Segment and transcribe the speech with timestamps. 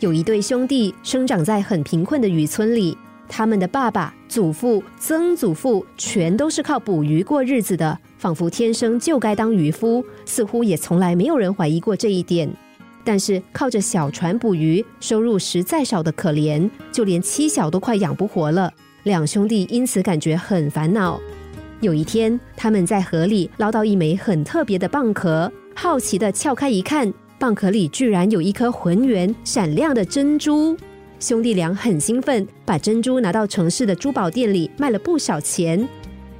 [0.00, 2.96] 有一对兄弟生长在很贫困的渔村里，
[3.28, 12.50] 他们的爸爸、祖父、曾祖父全都是靠捕鱼过日子的，仿佛天生就该当渔夫，似乎也从来没有人怀疑过这一点。
[13.04, 18.72] 但是靠着小船捕鱼，收入实在少的可怜，就连妻小都快养不活了。
[19.02, 21.20] 两兄弟因此感觉很烦恼。
[21.80, 30.76] 有一天，他们在河里捞到一枚很特别的蚌壳，好奇的撬开一看，蚌壳里居然有一颗浑圆闪亮的珍珠。
[31.18, 35.88] 兄弟俩很兴奋，把珍珠拿到城市的珠宝店里卖了不少钱。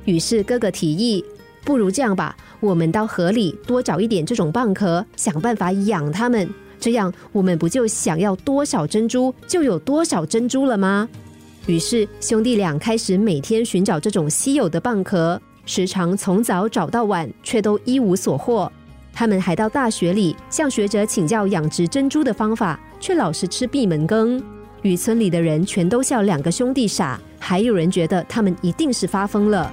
[0.05, 1.25] 于是哥哥提议
[1.65, 6.47] ：“不如这样吧，我们到河里多找一点这种蚌壳，想办法养它们。
[6.79, 11.09] 这样，我们不就想要多少珍珠就有多少珍珠了吗？”
[11.65, 18.71] 于是兄弟俩开始每天寻找这种稀有的蚌壳，时常从早找到晚，却都一无所获。
[19.21, 24.43] 他们还到大学里向学者请教养殖珍珠的方法，却老是吃闭门羹。
[24.81, 29.71] 渔村里的人全都笑两个兄弟傻，还有人觉得他们一定是发疯了。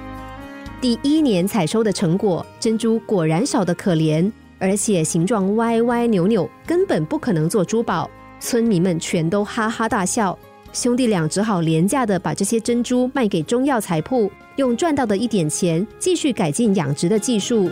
[0.82, 8.12] 第一年采收的成果，珍珠果然少得可怜，而且形状歪歪扭扭，根本不可能做珠宝。
[8.42, 10.38] 村民们全都哈哈大笑。
[10.74, 17.72] 兄弟俩只好廉价的把这些珍珠卖给中药材铺，用赚到的一点钱继续改进养殖的技术。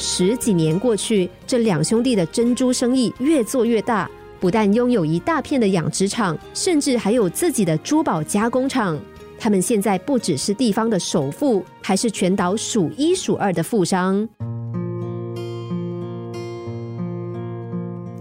[0.00, 8.96] 十几年过去，这两兄弟的珍珠生意越做越大，不但拥有一大片的养殖场，甚至还有自己的珠宝加工厂。
[9.40, 14.26] 他们现在不只是地方的首富，还是全岛数一数二的富商。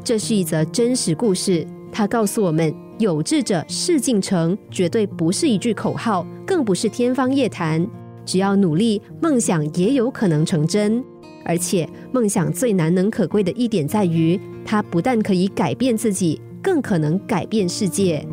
[0.04, 2.74] 这是一则真实故事，它告诉我们。
[2.98, 7.88] 有志者事竟成，绝对不是一句口号，更不是天方夜谭。
[8.26, 11.04] 只要努力，梦想也有可能成真。
[11.48, 18.24] 而且，梦想最难能可贵的一点在于，它不但可以改变自己，更可能改变世界。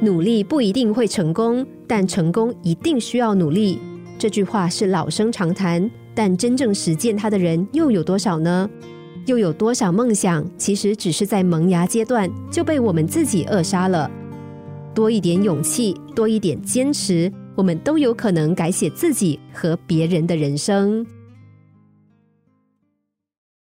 [0.00, 3.78] 努力不一定会成功，但成功一定需要努力。
[4.18, 8.68] 这句话是老生常谈，但真正实践它的人又有多少呢？
[9.26, 14.10] 又有多少梦想，其实只是在萌芽阶段就被我们自己扼杀了？
[14.94, 21.06] 多一点勇气，多一点坚持，我们都有可能改写自己和别人的人生。